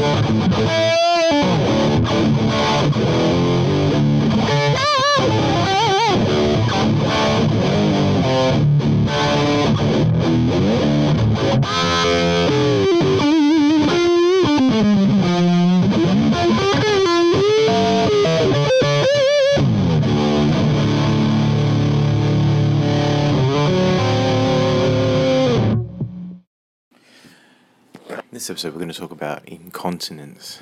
[0.00, 0.89] Música
[28.50, 30.60] this episode, we're going to talk about incontinence.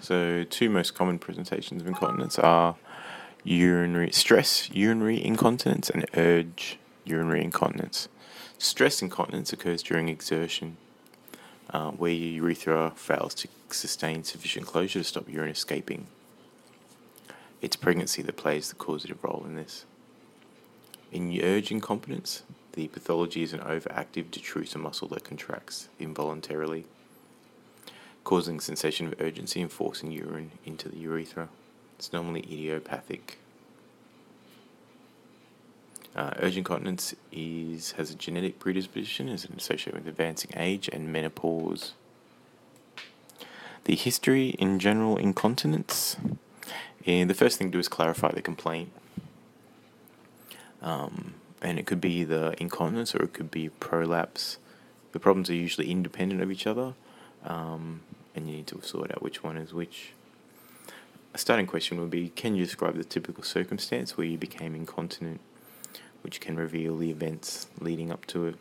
[0.00, 2.76] So, two most common presentations of incontinence are
[3.42, 8.06] urinary stress, urinary incontinence, and urge urinary incontinence.
[8.58, 10.76] Stress incontinence occurs during exertion,
[11.70, 16.06] uh, where your urethra fails to sustain sufficient closure to stop urine escaping.
[17.60, 19.84] It's pregnancy that plays the causative role in this.
[21.10, 26.84] In urge incontinence, the pathology is an overactive detrusor muscle that contracts involuntarily,
[28.24, 31.48] causing sensation of urgency and forcing urine into the urethra.
[31.98, 33.38] It's normally idiopathic.
[36.14, 41.92] Uh, urge incontinence is has a genetic predisposition, is associated with advancing age and menopause.
[43.84, 46.16] The history in general incontinence.
[47.06, 48.90] And the first thing to do is clarify the complaint.
[50.82, 54.58] Um, and it could be the incontinence or it could be prolapse.
[55.12, 56.94] The problems are usually independent of each other,
[57.44, 58.00] um,
[58.40, 60.12] and you need to sort out which one is which.
[61.32, 65.40] A starting question would be Can you describe the typical circumstance where you became incontinent,
[66.22, 68.56] which can reveal the events leading up to it?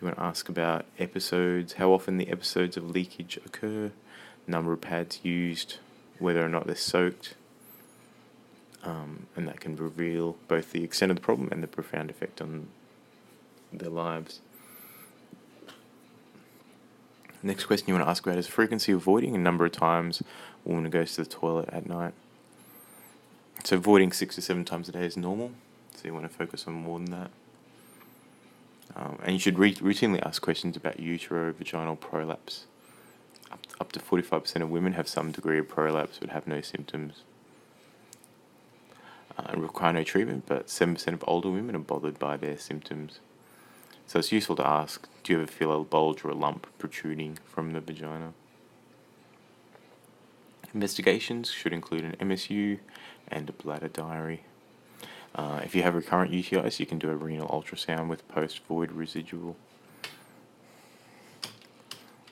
[0.00, 3.92] You want to ask about episodes, how often the episodes of leakage occur,
[4.46, 5.76] number of pads used,
[6.18, 7.34] whether or not they're soaked,
[8.82, 12.40] um, and that can reveal both the extent of the problem and the profound effect
[12.40, 12.68] on
[13.72, 14.40] their lives.
[17.42, 20.20] Next question you want to ask about is frequency of voiding, a number of times
[20.20, 22.12] a woman goes to the toilet at night.
[23.64, 25.52] So voiding six to seven times a day is normal,
[25.94, 27.30] so you want to focus on more than that.
[28.96, 32.66] Um, and you should re- routinely ask questions about uterovaginal prolapse.
[33.50, 37.22] Up, up to 45% of women have some degree of prolapse but have no symptoms
[39.40, 43.20] uh, require no treatment, but 7% of older women are bothered by their symptoms.
[44.10, 47.38] So it's useful to ask do you ever feel a bulge or a lump protruding
[47.44, 48.32] from the vagina?
[50.74, 52.80] Investigations should include an MSU
[53.28, 54.42] and a bladder diary.
[55.32, 58.90] Uh, if you have recurrent UTIs, you can do a renal ultrasound with post void
[58.90, 59.54] residual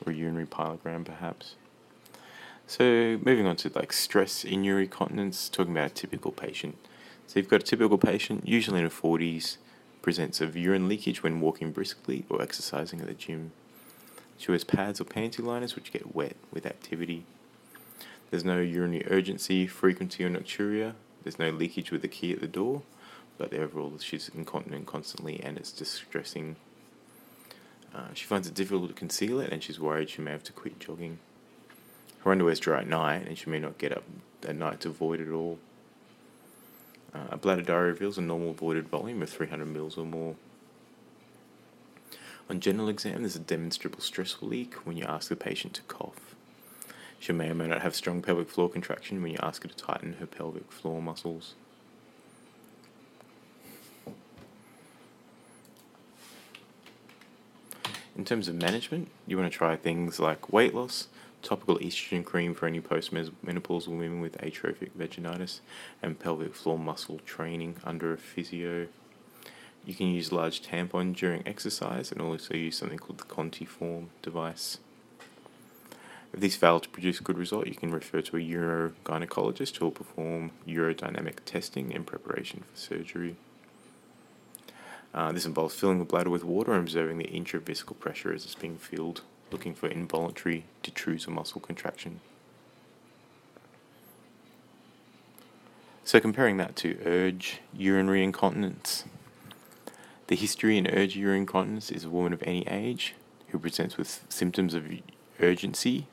[0.04, 1.54] or urinary pyelogram, perhaps.
[2.66, 6.76] So, moving on to like stress in urinary continence, talking about a typical patient.
[7.28, 9.58] So you've got a typical patient, usually in her 40s,
[10.08, 13.52] presents of urine leakage when walking briskly or exercising at the gym.
[14.38, 17.26] She wears pads or panty liners which get wet with activity.
[18.30, 20.94] There's no urinary urgency, frequency, or nocturia.
[21.22, 22.84] There's no leakage with the key at the door,
[23.36, 26.56] but overall she's incontinent constantly and it's distressing.
[27.94, 30.54] Uh, she finds it difficult to conceal it and she's worried she may have to
[30.54, 31.18] quit jogging.
[32.20, 34.04] Her underwear is dry at night and she may not get up
[34.42, 35.58] at night to void it all.
[37.14, 40.36] Uh, a bladder diary reveals a normal voided volume of 300 mils or more.
[42.50, 46.34] On general exam, there's a demonstrable stressful leak when you ask the patient to cough.
[47.18, 49.76] She may or may not have strong pelvic floor contraction when you ask her to
[49.76, 51.54] tighten her pelvic floor muscles.
[58.16, 61.08] In terms of management, you want to try things like weight loss,
[61.42, 65.60] topical estrogen cream for any postmenopausal women with atrophic vaginitis,
[66.02, 68.88] and pelvic floor muscle training under a physio.
[69.84, 74.78] You can use large tampon during exercise and also use something called the Contiform device.
[76.32, 79.92] If these fail to produce good result, you can refer to a urogynecologist who will
[79.92, 83.36] perform urodynamic testing in preparation for surgery.
[85.14, 88.54] Uh, this involves filling the bladder with water and observing the intravesical pressure as it's
[88.54, 92.20] being filled looking for involuntary detrusor muscle contraction.
[96.04, 99.04] So, comparing that to urge urinary incontinence,
[100.28, 103.14] the history in urge urinary incontinence is a woman of any age
[103.48, 104.86] who presents with symptoms of
[105.40, 106.06] urgency.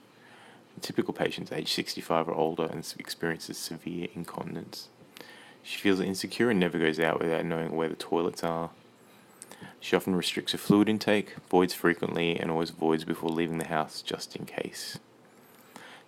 [0.82, 4.90] Typical patients is age 65 or older and experiences severe incontinence.
[5.64, 8.72] She feels insecure and never goes out without knowing where the toilets are.
[9.80, 14.02] She often restricts her fluid intake, voids frequently, and always voids before leaving the house
[14.02, 15.00] just in case.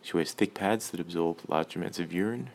[0.01, 2.49] She wears thick pads that absorb large amounts of urine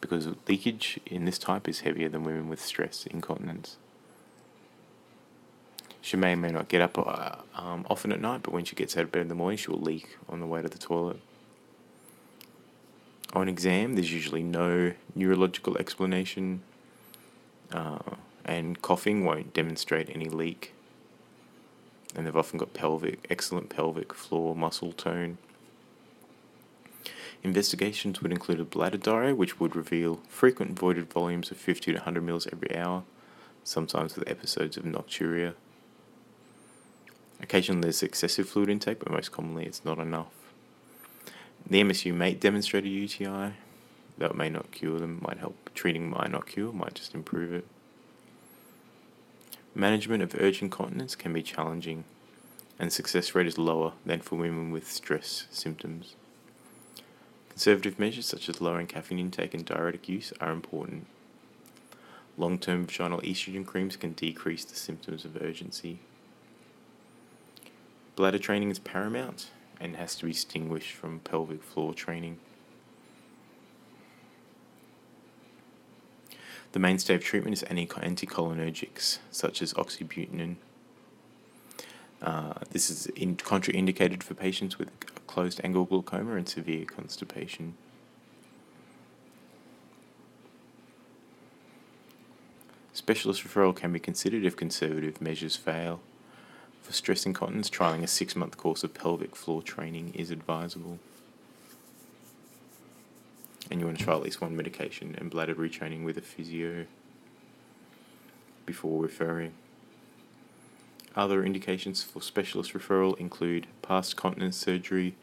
[0.00, 3.78] because leakage in this type is heavier than women with stress incontinence.
[6.02, 8.76] She may or may not get up uh, um, often at night, but when she
[8.76, 10.76] gets out of bed in the morning, she will leak on the way to the
[10.76, 11.18] toilet.
[13.32, 16.62] On exam, there's usually no neurological explanation,
[17.72, 17.98] uh,
[18.44, 20.72] and coughing won't demonstrate any leak.
[22.14, 25.38] And they've often got pelvic, excellent pelvic floor muscle tone.
[27.42, 31.98] Investigations would include a bladder diary, which would reveal frequent voided volumes of 50 to
[31.98, 33.02] 100 mils every hour,
[33.62, 35.54] sometimes with episodes of nocturia.
[37.42, 40.32] Occasionally there's excessive fluid intake, but most commonly it's not enough.
[41.68, 43.54] The MSU may demonstrate a UTI.
[44.16, 45.70] That may not cure them, might help.
[45.74, 47.66] Treating might not cure, might just improve it.
[49.76, 52.04] Management of urge incontinence can be challenging,
[52.78, 56.14] and success rate is lower than for women with stress symptoms.
[57.48, 61.06] Conservative measures such as lowering caffeine intake and diuretic use are important.
[62.38, 65.98] Long term vaginal estrogen creams can decrease the symptoms of urgency.
[68.14, 69.50] Bladder training is paramount
[69.80, 72.38] and has to be distinguished from pelvic floor training.
[76.74, 80.56] The mainstay of treatment is anticholinergics, such as oxybutynin.
[82.20, 84.90] Uh, this is in contraindicated for patients with
[85.28, 87.74] closed angle glaucoma and severe constipation.
[92.92, 96.00] Specialist referral can be considered if conservative measures fail.
[96.82, 100.98] For stress incontinence, trialing a six month course of pelvic floor training is advisable.
[103.70, 106.86] And you want to try at least one medication and bladder retraining with a physio
[108.66, 109.54] before referring.
[111.16, 115.14] Other indications for specialist referral include past continence surgery,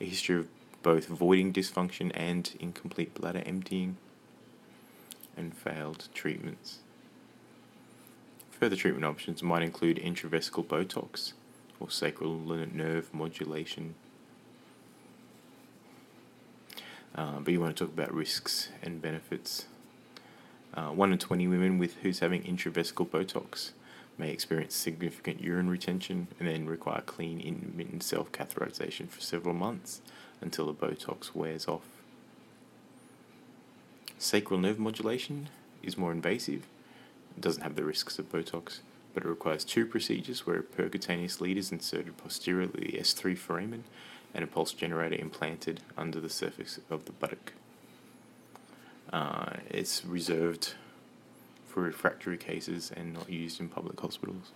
[0.00, 0.48] a history of
[0.82, 3.96] both voiding dysfunction and incomplete bladder emptying,
[5.36, 6.78] and failed treatments.
[8.50, 11.32] Further treatment options might include intravesical Botox
[11.80, 13.94] or sacral nerve modulation.
[17.18, 19.66] Uh, but you want to talk about risks and benefits.
[20.72, 23.72] Uh, 1 in 20 women with who's having intravesical Botox
[24.16, 30.00] may experience significant urine retention and then require clean intermittent self catheterization for several months
[30.40, 31.88] until the Botox wears off.
[34.16, 35.48] Sacral nerve modulation
[35.82, 36.66] is more invasive
[37.36, 38.78] it doesn't have the risks of Botox,
[39.12, 43.82] but it requires two procedures where a percutaneous lead is inserted posteriorly the S3 foramen
[44.34, 47.52] and a pulse generator implanted under the surface of the buttock.
[49.12, 50.74] Uh, it's reserved
[51.66, 54.52] for refractory cases and not used in public hospitals.